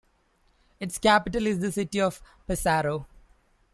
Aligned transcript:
Its 0.79 0.97
capital 0.97 1.45
is 1.45 1.59
the 1.59 1.71
city 1.71 2.01
of 2.01 2.23
Pesaro. 2.49 3.05